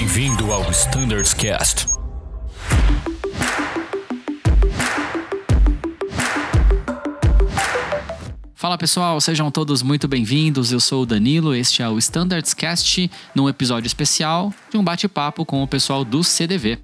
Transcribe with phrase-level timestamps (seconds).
[0.00, 1.84] Bem-vindo ao Standards Cast.
[8.54, 10.72] Fala pessoal, sejam todos muito bem-vindos.
[10.72, 15.44] Eu sou o Danilo, este é o Standards Cast, num episódio especial de um bate-papo
[15.44, 16.78] com o pessoal do CDV.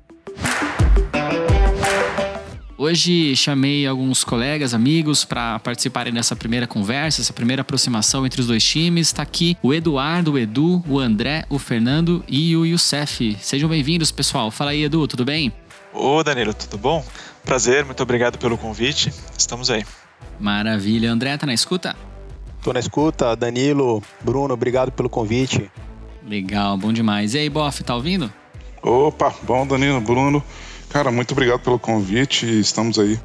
[2.79, 8.47] Hoje chamei alguns colegas, amigos, para participarem dessa primeira conversa, essa primeira aproximação entre os
[8.47, 9.07] dois times.
[9.07, 13.35] Está aqui o Eduardo, o Edu, o André, o Fernando e o Youssef.
[13.41, 14.51] Sejam bem-vindos, pessoal.
[14.51, 15.51] Fala aí, Edu, tudo bem?
[15.91, 17.03] Ô, Danilo, tudo bom?
[17.43, 19.11] Prazer, muito obrigado pelo convite.
[19.39, 19.83] Estamos aí.
[20.39, 21.11] Maravilha.
[21.11, 21.97] André, tá na escuta?
[22.63, 23.35] Tô na escuta.
[23.35, 25.71] Danilo, Bruno, obrigado pelo convite.
[26.29, 27.33] Legal, bom demais.
[27.33, 28.31] E aí, Boff, tá ouvindo?
[28.83, 30.45] Opa, bom, Danilo, Bruno.
[30.89, 33.19] Cara, muito obrigado pelo convite estamos aí.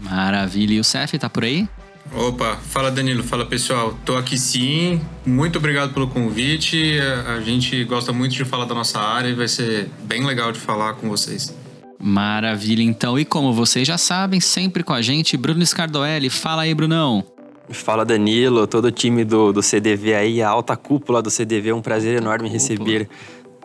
[0.00, 0.74] Maravilha.
[0.74, 1.68] E o Cef tá por aí?
[2.14, 3.96] Opa, fala Danilo, fala pessoal.
[4.04, 5.00] Tô aqui sim.
[5.24, 6.98] Muito obrigado pelo convite.
[7.26, 10.60] A gente gosta muito de falar da nossa área e vai ser bem legal de
[10.60, 11.54] falar com vocês.
[11.98, 13.18] Maravilha, então.
[13.18, 16.30] E como vocês já sabem, sempre com a gente, Bruno Scardoelli.
[16.30, 17.24] Fala aí, Brunão.
[17.70, 21.74] Fala Danilo, todo o time do, do CDV aí, a alta cúpula do CDV, é
[21.74, 23.08] um prazer enorme receber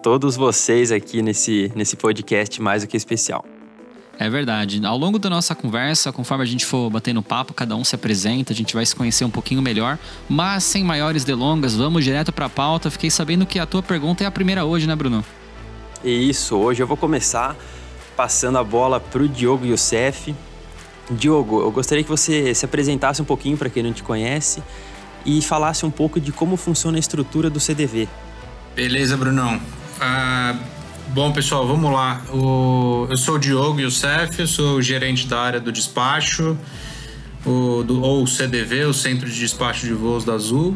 [0.02, 3.46] todos vocês aqui nesse, nesse podcast mais do que especial.
[4.18, 4.86] É verdade.
[4.86, 8.54] Ao longo da nossa conversa, conforme a gente for batendo papo, cada um se apresenta,
[8.54, 9.98] a gente vai se conhecer um pouquinho melhor.
[10.30, 12.92] Mas sem maiores delongas, vamos direto para a pauta.
[12.92, 15.24] Fiquei sabendo que a tua pergunta é a primeira hoje, né, Bruno?
[16.04, 17.56] Isso, hoje eu vou começar
[18.16, 20.36] passando a bola para o Diogo Youssef.
[21.10, 24.62] Diogo, eu gostaria que você se apresentasse um pouquinho para quem não te conhece
[25.26, 28.08] e falasse um pouco de como funciona a estrutura do CDV.
[28.76, 29.60] Beleza, Brunão.
[30.04, 30.56] Ah,
[31.10, 32.24] bom, pessoal, vamos lá.
[32.34, 36.58] O, eu sou o Diogo Youssef, eu sou o gerente da área do despacho,
[37.46, 40.76] o, do, ou CDV, o Centro de Despacho de Voos da Azul.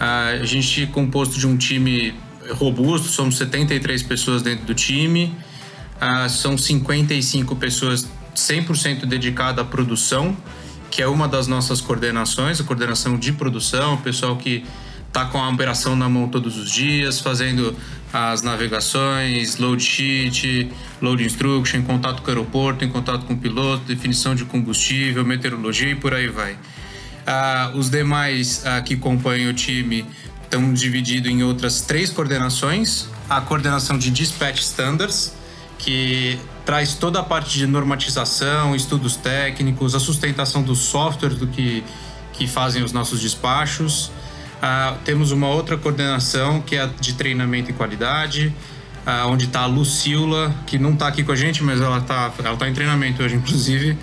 [0.00, 2.14] Ah, a gente é composto de um time
[2.52, 5.36] robusto, somos 73 pessoas dentro do time,
[6.00, 10.34] ah, são 55 pessoas 100% dedicadas à produção,
[10.90, 14.64] que é uma das nossas coordenações, a coordenação de produção, o pessoal que
[15.08, 17.74] está com a operação na mão todos os dias, fazendo
[18.12, 20.70] as navegações, load sheet,
[21.00, 25.90] load instruction, contato com o aeroporto, em contato com o piloto, definição de combustível, meteorologia
[25.90, 26.56] e por aí vai.
[27.26, 30.06] Ah, os demais ah, que compõem o time
[30.42, 33.06] estão divididos em outras três coordenações.
[33.28, 35.34] A coordenação de Dispatch Standards,
[35.78, 41.84] que traz toda a parte de normatização, estudos técnicos, a sustentação dos softwares do que,
[42.32, 44.10] que fazem os nossos despachos.
[44.60, 48.52] Ah, temos uma outra coordenação que é de treinamento e qualidade,
[49.06, 52.32] ah, onde está a Lucila, que não está aqui com a gente, mas ela está
[52.44, 53.96] ela tá em treinamento hoje, inclusive.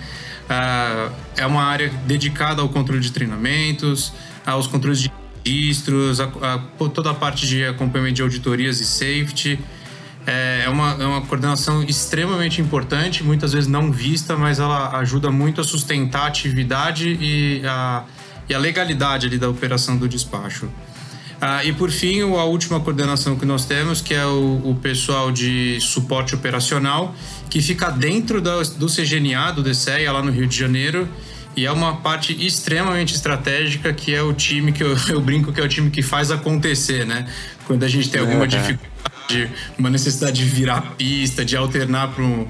[0.48, 4.12] Ah, é uma área dedicada ao controle de treinamentos,
[4.46, 5.12] aos controles de
[5.44, 9.58] registros, a, a, toda a parte de acompanhamento de auditorias e safety.
[10.26, 15.30] É, é uma, é uma coordenação extremamente importante, muitas vezes não vista, mas ela ajuda
[15.30, 18.02] muito a sustentar a atividade e a
[18.48, 20.68] e a legalidade ali da operação do despacho.
[21.40, 25.30] Ah, e por fim, a última coordenação que nós temos, que é o, o pessoal
[25.30, 27.14] de suporte operacional,
[27.50, 31.06] que fica dentro do, do CGNA, do DCEA, lá no Rio de Janeiro,
[31.54, 35.60] e é uma parte extremamente estratégica, que é o time que eu, eu brinco que
[35.60, 37.26] é o time que faz acontecer, né?
[37.66, 42.22] Quando a gente tem alguma é, dificuldade, uma necessidade de virar pista, de alternar para
[42.22, 42.46] um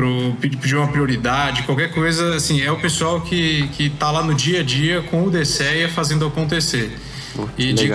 [0.00, 4.34] pro, pedir uma prioridade, qualquer coisa, assim, é o pessoal que, que tá lá no
[4.34, 6.96] dia a dia com o DCEA fazendo acontecer.
[7.58, 7.92] e de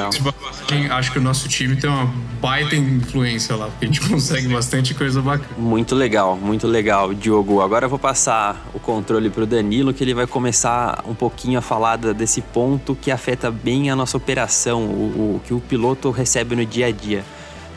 [0.91, 4.93] acho que o nosso time tem uma baita influência lá, porque a gente consegue bastante
[4.93, 5.49] coisa bacana.
[5.57, 7.59] Muito legal, muito legal, Diogo.
[7.61, 11.57] Agora eu vou passar o controle para o Danilo, que ele vai começar um pouquinho
[11.57, 16.11] a falar desse ponto que afeta bem a nossa operação, o, o que o piloto
[16.11, 17.23] recebe no dia a dia.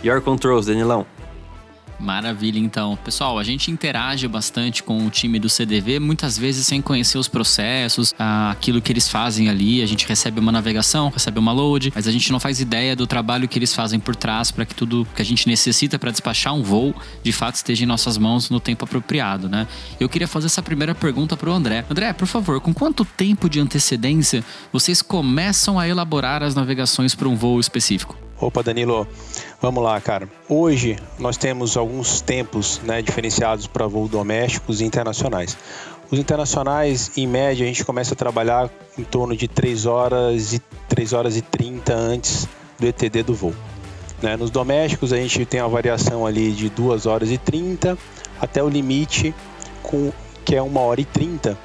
[0.05, 1.18] Your controls, Danilão.
[1.99, 2.97] Maravilha, então.
[3.05, 7.27] Pessoal, a gente interage bastante com o time do CDV, muitas vezes sem conhecer os
[7.27, 9.83] processos, aquilo que eles fazem ali.
[9.83, 13.07] A gente recebe uma navegação, recebe uma load, mas a gente não faz ideia do
[13.07, 16.55] trabalho que eles fazem por trás para que tudo que a gente necessita para despachar
[16.55, 19.67] um voo de fato esteja em nossas mãos no tempo apropriado, né?
[19.99, 21.85] Eu queria fazer essa primeira pergunta para o André.
[21.91, 27.29] André, por favor, com quanto tempo de antecedência vocês começam a elaborar as navegações para
[27.29, 28.28] um voo específico?
[28.41, 29.05] Opa, Danilo,
[29.61, 30.29] vamos lá, cara.
[30.49, 35.57] Hoje nós temos alguns tempos né, diferenciados para voos domésticos e internacionais.
[36.09, 40.63] Os internacionais, em média, a gente começa a trabalhar em torno de 3 horas e
[40.89, 42.49] 3 horas e 30 antes
[42.79, 43.53] do ETD do voo.
[44.23, 44.37] Né?
[44.37, 47.99] Nos domésticos, a gente tem uma variação ali de 2 horas e 30
[48.41, 49.35] até o limite,
[49.83, 50.13] com,
[50.45, 51.59] que é 1 hora e 30.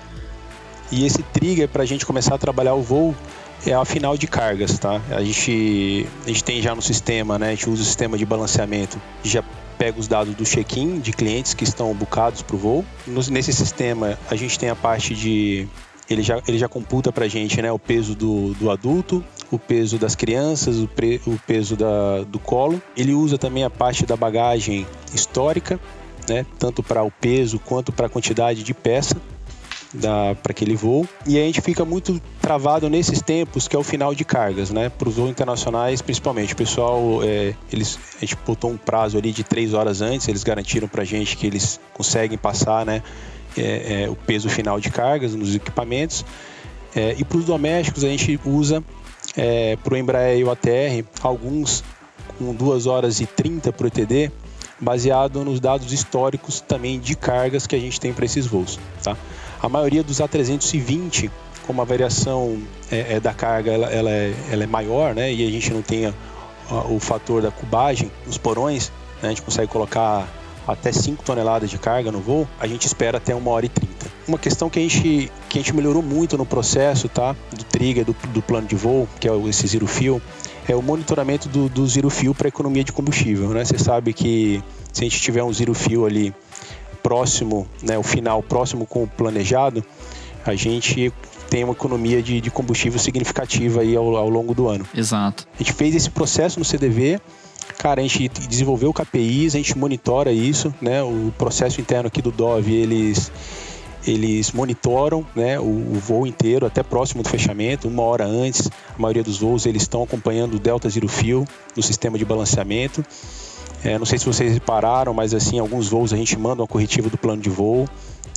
[0.92, 3.16] E esse trigger para a gente começar a trabalhar o voo
[3.66, 5.02] é a final de cargas, tá?
[5.12, 7.48] A gente, a gente tem já no sistema, né?
[7.48, 9.44] A gente usa o sistema de balanceamento, já
[9.78, 12.86] pega os dados do check-in de clientes que estão bucados para o voo.
[13.08, 15.68] Nesse sistema, a gente tem a parte de
[16.10, 19.58] ele já, ele já computa para a gente né, o peso do, do adulto, o
[19.58, 22.82] peso das crianças, o, pre, o peso da, do colo.
[22.96, 25.80] Ele usa também a parte da bagagem histórica,
[26.28, 29.16] né, tanto para o peso quanto para a quantidade de peça
[30.42, 31.08] para aquele voo.
[31.26, 34.90] E a gente fica muito travado nesses tempos, que é o final de cargas, né?
[34.90, 36.54] Para os voos internacionais, principalmente.
[36.54, 40.44] O pessoal, é, eles, a gente botou um prazo ali de três horas antes, eles
[40.44, 43.04] garantiram para a gente que eles conseguem passar, né?
[43.56, 46.26] É, é, o peso final de cargas nos equipamentos.
[46.96, 48.84] É, e para os domésticos, a gente usa
[49.38, 51.84] é, para o Embraer e o ATR alguns
[52.38, 54.32] com 2 horas e 30 para o ETD,
[54.80, 58.80] baseado nos dados históricos também de cargas que a gente tem para esses voos.
[59.04, 59.16] Tá?
[59.64, 61.32] A maioria dos A320,
[61.66, 62.62] como a variação
[62.92, 65.34] é, é da carga ela, ela, é, ela, é, maior, né?
[65.34, 66.14] E a gente não tem a,
[66.70, 69.30] a, o fator da cubagem nos porões, né?
[69.30, 70.28] a gente consegue colocar
[70.68, 74.12] até 5 toneladas de carga no voo, a gente espera até 1 hora e 30.
[74.28, 77.34] Uma questão que a gente, que a gente melhorou muito no processo tá?
[77.54, 80.22] do trigger, do, do plano de voo, que é esse zero fuel,
[80.68, 83.48] é o monitoramento do, do zero para economia de combustível.
[83.50, 83.64] Né?
[83.64, 84.62] Você sabe que
[84.92, 86.34] se a gente tiver um zero fuel ali
[87.04, 89.84] próximo, né, o final próximo com o planejado,
[90.46, 91.14] a gente
[91.50, 94.88] tem uma economia de, de combustível significativa aí ao, ao, longo do ano.
[94.96, 95.46] Exato.
[95.54, 97.20] A gente fez esse processo no CDV,
[97.78, 102.32] cara, a gente desenvolveu KPIs, a gente monitora isso, né, o processo interno aqui do
[102.32, 103.32] Dove, eles
[104.06, 108.68] eles monitoram né, o, o, voo inteiro até próximo do fechamento, uma hora antes.
[108.68, 111.46] A maioria dos voos eles estão acompanhando o Delta Zero Fuel
[111.76, 113.02] no sistema de balanceamento.
[113.84, 117.10] É, não sei se vocês repararam, mas assim, alguns voos a gente manda uma corretiva
[117.10, 117.88] do plano de voo,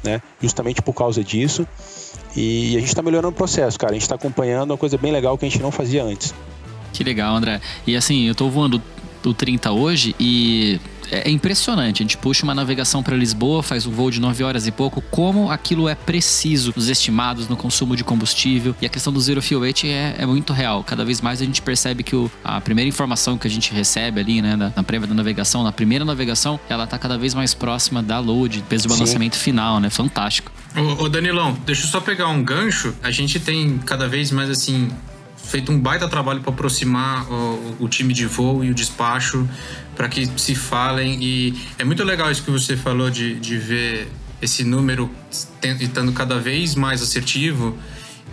[0.02, 0.20] né?
[0.40, 1.66] Justamente por causa disso.
[2.34, 3.93] E a gente está melhorando o processo, cara.
[3.93, 6.34] A gente está acompanhando uma coisa bem legal que a gente não fazia antes.
[6.93, 7.60] Que legal, André.
[7.87, 8.82] E assim, eu estou voando
[9.25, 10.81] o 30 hoje e
[11.11, 12.03] é, é impressionante.
[12.03, 15.00] A gente puxa uma navegação para Lisboa, faz um voo de 9 horas e pouco,
[15.11, 18.75] como aquilo é preciso nos estimados, no consumo de combustível.
[18.81, 20.82] E a questão do Zero Fuel Weight é, é muito real.
[20.85, 24.20] Cada vez mais a gente percebe que o, a primeira informação que a gente recebe
[24.20, 27.55] ali, né, na, na prévia da navegação, na primeira navegação, ela está cada vez mais
[27.55, 29.91] próxima da load, peso de balanceamento final, né?
[29.91, 30.50] Fantástico.
[30.76, 32.94] Ô, ô Danilão, deixa eu só pegar um gancho.
[33.03, 34.91] A gente tem cada vez mais assim
[35.46, 39.48] feito um baita trabalho para aproximar o, o, time de voo e o despacho
[39.94, 41.22] para que se falem.
[41.22, 44.08] E é muito legal isso que você falou de, de ver
[44.43, 45.10] esse número
[45.81, 47.76] estando cada vez mais assertivo.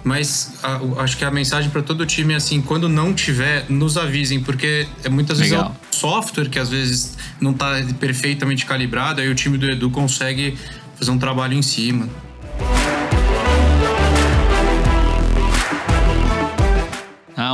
[0.03, 3.65] Mas a, acho que a mensagem para todo o time é assim: quando não tiver,
[3.69, 8.65] nos avisem, porque é muitas vezes é o software que às vezes não está perfeitamente
[8.65, 10.57] calibrado, aí o time do Edu consegue
[10.95, 12.09] fazer um trabalho em cima.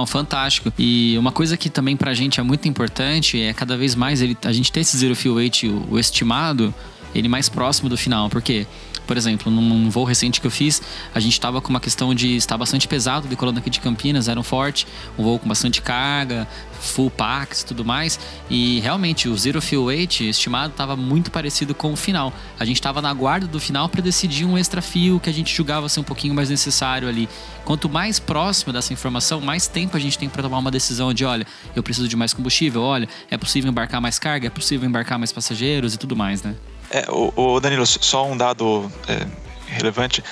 [0.05, 0.71] Fantástico.
[0.77, 4.37] E uma coisa que também pra gente é muito importante é cada vez mais ele,
[4.43, 6.73] a gente ter esse zero fuel weight, o, o estimado,
[7.13, 8.29] ele mais próximo do final.
[8.29, 8.65] Por quê?
[9.09, 10.83] Por exemplo, num voo recente que eu fiz,
[11.15, 14.39] a gente estava com uma questão de estar bastante pesado, decolando aqui de Campinas, era
[14.39, 14.85] um forte,
[15.17, 16.47] um voo com bastante carga,
[16.79, 18.19] full packs e tudo mais.
[18.51, 22.31] E realmente o Zero Fuel Weight estimado estava muito parecido com o final.
[22.59, 25.55] A gente estava na guarda do final para decidir um extra fio que a gente
[25.55, 27.27] julgava ser um pouquinho mais necessário ali.
[27.65, 31.25] Quanto mais próximo dessa informação, mais tempo a gente tem para tomar uma decisão de,
[31.25, 35.17] olha, eu preciso de mais combustível, olha, é possível embarcar mais carga, é possível embarcar
[35.17, 36.53] mais passageiros e tudo mais, né?
[36.91, 39.25] É, o, o Danilo, só um dado é,
[39.67, 40.23] relevante.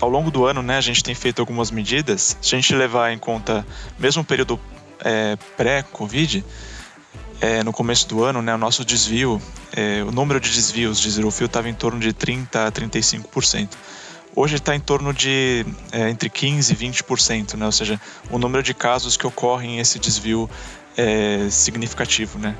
[0.00, 2.36] Ao longo do ano, né, a gente tem feito algumas medidas.
[2.40, 3.66] Se a gente levar em conta
[3.98, 4.58] mesmo o período
[5.00, 6.44] é, pré-Covid,
[7.40, 9.40] é, no começo do ano, né, o nosso desvio,
[9.74, 13.68] é, o número de desvios de zero fuel estava em torno de 30% a 35%.
[14.36, 17.66] Hoje está em torno de é, entre 15% e 20%, né?
[17.66, 18.00] ou seja,
[18.30, 20.50] o número de casos que ocorrem esse desvio
[20.96, 22.38] é significativo.
[22.38, 22.56] Né?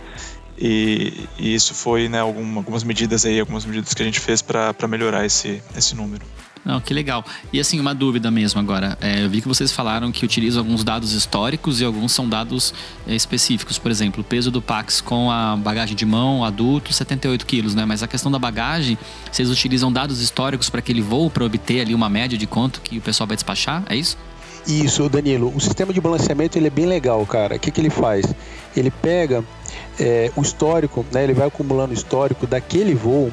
[0.59, 4.41] E, e isso foi né, algum, algumas medidas aí, algumas medidas que a gente fez
[4.41, 6.25] para melhorar esse, esse número.
[6.65, 7.23] Não, que legal.
[7.53, 8.97] E assim, uma dúvida mesmo agora.
[9.01, 12.73] É, eu vi que vocês falaram que utilizam alguns dados históricos e alguns são dados
[13.07, 13.79] é, específicos.
[13.79, 17.85] Por exemplo, o peso do Pax com a bagagem de mão, adulto, 78 quilos, né?
[17.85, 18.97] Mas a questão da bagagem,
[19.31, 22.97] vocês utilizam dados históricos para aquele voo, para obter ali uma média de quanto que
[22.97, 23.85] o pessoal vai despachar?
[23.87, 24.17] É isso?
[24.67, 25.53] Isso, Danilo.
[25.55, 27.57] O sistema de balanceamento ele é bem legal, cara.
[27.57, 28.25] O que, que ele faz?
[28.75, 29.45] Ele pega
[30.01, 33.31] é, o histórico, né, ele vai acumulando o histórico daquele voo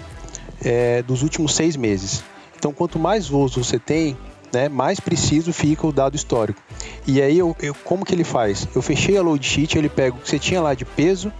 [0.63, 2.23] é, dos últimos seis meses.
[2.57, 4.17] Então, quanto mais voos você tem,
[4.53, 6.61] né, mais preciso fica o dado histórico.
[7.07, 8.67] E aí, eu, eu, como que ele faz?
[8.75, 11.31] Eu fechei a load sheet, ele pega o que você tinha lá de peso,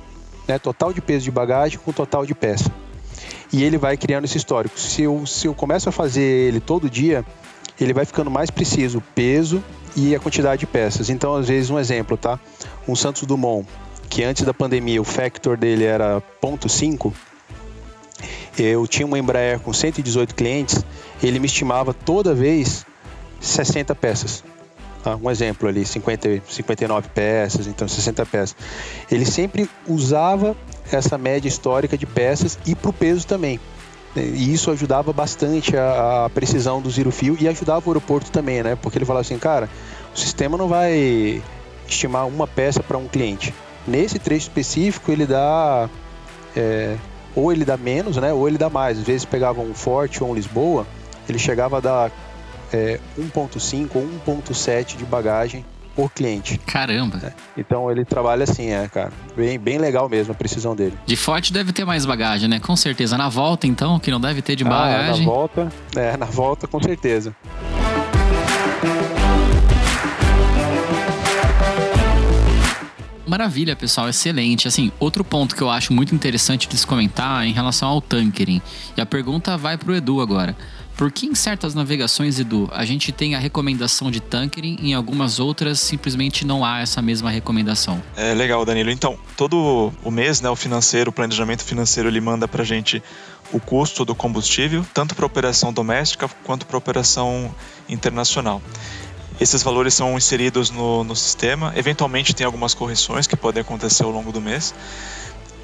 [0.48, 2.72] né, total de peso de bagagem com total de peça.
[3.54, 4.80] E ele vai criando esse histórico.
[4.80, 7.26] Se eu, se eu começo a fazer ele todo dia,
[7.80, 9.62] ele vai ficando mais preciso peso
[9.96, 11.10] e a quantidade de peças.
[11.10, 12.40] Então, às vezes, um exemplo, tá?
[12.88, 13.68] Um Santos Dumont
[14.12, 17.14] que antes da pandemia o factor dele era 0.5,
[18.60, 20.84] eu tinha uma Embraer com 118 clientes,
[21.24, 22.86] ele me estimava toda vez
[23.40, 24.44] 60 peças.
[25.06, 28.56] Ah, um exemplo ali, 50, 59 peças, então 60 peças.
[29.10, 30.58] Ele sempre usava
[30.92, 33.62] essa média histórica de peças e para o peso também.
[34.16, 38.62] E isso ajudava bastante a, a, precisão do zero fio e ajudava o aeroporto também,
[38.62, 38.76] né?
[38.76, 39.70] Porque ele falava assim, cara,
[40.14, 41.42] o sistema não vai
[41.88, 43.54] estimar uma peça para um cliente.
[43.88, 45.90] Nesse trecho específico, ele dá.
[46.56, 46.98] É,
[47.34, 48.34] ou ele dá menos, né?
[48.34, 49.00] Ou ele dá mais.
[49.00, 50.86] Às vezes pegava um Forte ou um Lisboa,
[51.28, 52.12] ele chegava a dar
[52.74, 55.66] é, 1.5 ou 1.7 de bagagem
[55.96, 56.58] por cliente.
[56.60, 57.20] Caramba!
[57.24, 57.34] É.
[57.58, 59.12] Então ele trabalha assim, é, cara.
[59.36, 60.98] Bem, bem legal mesmo a precisão dele.
[61.06, 62.60] De forte deve ter mais bagagem, né?
[62.60, 63.18] Com certeza.
[63.18, 65.24] Na volta, então, que não deve ter de bagagem.
[65.24, 67.36] Ah, na volta, é, na volta, com certeza.
[73.32, 74.68] Maravilha, pessoal, excelente.
[74.68, 78.02] Assim, outro ponto que eu acho muito interessante de se comentar é em relação ao
[78.02, 78.62] tankering.
[78.98, 80.54] E a pergunta vai para o Edu agora.
[80.96, 84.94] Por que em certas navegações, Edu, a gente tem a recomendação de tankering e em
[84.94, 88.02] algumas outras simplesmente não há essa mesma recomendação?
[88.16, 88.92] É legal, Danilo.
[88.92, 93.02] Então, todo o mês, né, o financeiro, o planejamento financeiro, ele manda para a gente
[93.52, 97.54] o custo do combustível, tanto para operação doméstica quanto para operação
[97.90, 98.62] internacional.
[99.40, 101.74] Esses valores são inseridos no, no sistema.
[101.76, 104.72] Eventualmente tem algumas correções que podem acontecer ao longo do mês.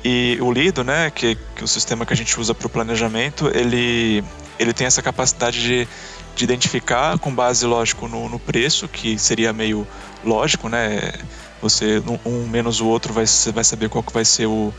[0.03, 2.69] E o Lido, né, que, que é o sistema que a gente usa para o
[2.69, 4.23] planejamento, ele,
[4.59, 5.87] ele tem essa capacidade de,
[6.35, 9.87] de identificar, com base, lógico, no, no preço, que seria meio
[10.23, 11.13] lógico, né?
[11.61, 14.71] Você, um menos o outro, vai, vai saber qual que vai ser o,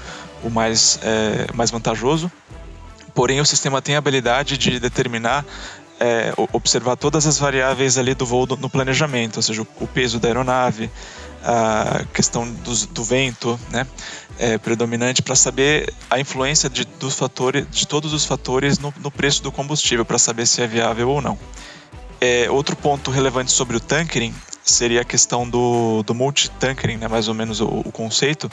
[0.45, 2.31] o mais, é, mais vantajoso.
[3.15, 5.45] Porém, o sistema tem a habilidade de determinar
[6.01, 9.87] é, observar todas as variáveis ali do voo do, no planejamento, ou seja, o, o,
[9.87, 10.91] peso da aeronave,
[11.43, 13.87] a questão do, do vento, né,
[14.39, 19.11] é, predominante para saber a influência de, dos fatores, de todos os fatores no, no
[19.11, 21.39] preço do combustível, para saber se é viável ou não.
[22.21, 27.29] É, outro ponto relevante sobre o tankering seria a questão do, do multitankering, né, mais
[27.29, 28.51] ou menos o, o conceito,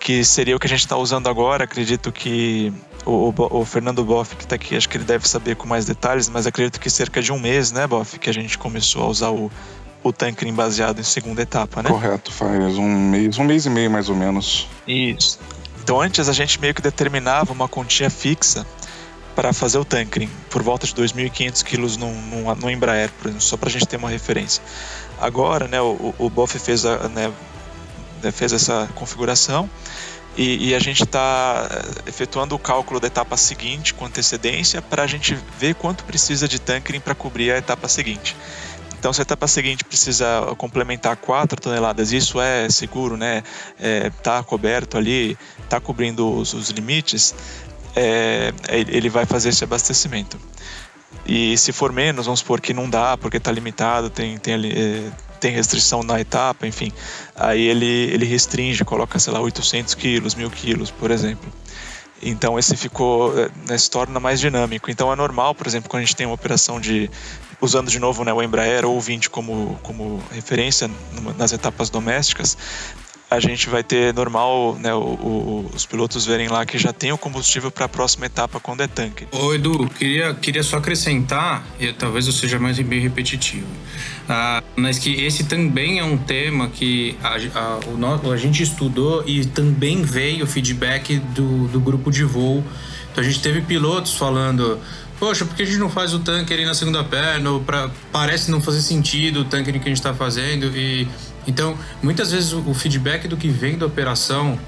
[0.00, 1.64] que seria o que a gente está usando agora.
[1.64, 2.72] Acredito que
[3.04, 5.84] o, o, o Fernando Boff, que está aqui, acho que ele deve saber com mais
[5.84, 9.06] detalhes, mas acredito que cerca de um mês, né, Boff, que a gente começou a
[9.06, 9.50] usar o,
[10.02, 11.90] o tankering baseado em segunda etapa, né?
[11.90, 14.68] Correto, faz um mês, um mês e meio mais ou menos.
[14.86, 15.38] Isso.
[15.82, 18.66] Então antes a gente meio que determinava uma quantia fixa
[19.34, 23.42] para fazer o tankering, por volta de 2.500 quilos no, no, no Embraer, por exemplo,
[23.42, 24.62] só para a gente ter uma referência.
[25.18, 27.32] Agora, né, o, o Boff fez a, né,
[28.30, 29.68] fez essa configuração
[30.36, 35.02] e, e a gente está eh, efetuando o cálculo da etapa seguinte com antecedência para
[35.02, 38.36] a gente ver quanto precisa de tankering para cobrir a etapa seguinte.
[39.02, 43.42] Então, se a etapa seguinte precisa complementar 4 toneladas, isso é seguro, né?
[43.76, 47.34] Está é, coberto ali, está cobrindo os, os limites,
[47.96, 50.38] é, ele vai fazer esse abastecimento.
[51.26, 55.10] E se for menos, vamos supor que não dá porque está limitado, tem, tem, é,
[55.40, 56.92] tem restrição na etapa, enfim,
[57.34, 61.52] aí ele, ele restringe, coloca, sei lá, 800 quilos, 1000 quilos, por exemplo.
[62.22, 63.34] Então esse ficou,
[63.68, 64.90] né, se torna mais dinâmico.
[64.90, 67.10] Então é normal, por exemplo, quando a gente tem uma operação de,
[67.60, 70.88] usando de novo né, o Embraer ou o 20 como, como referência
[71.36, 72.56] nas etapas domésticas,
[73.32, 77.12] a gente vai ter normal, né, o, o, os pilotos verem lá que já tem
[77.12, 79.26] o combustível para a próxima etapa quando é tanque.
[79.32, 83.66] Ô Edu, queria, queria só acrescentar, e talvez eu seja mais bem repetitivo,
[84.28, 87.80] ah, mas que esse também é um tema que a, a,
[88.26, 92.62] o, a gente estudou e também veio o feedback do, do grupo de voo.
[93.10, 94.78] Então a gente teve pilotos falando
[95.22, 97.48] poxa, por que a gente não faz o tanque ali na segunda perna?
[97.60, 100.76] Pra, parece não fazer sentido o tanque que a gente está fazendo.
[100.76, 101.06] E
[101.46, 104.58] então, muitas vezes o feedback do que vem da operação